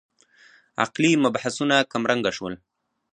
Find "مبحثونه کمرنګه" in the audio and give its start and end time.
1.23-2.31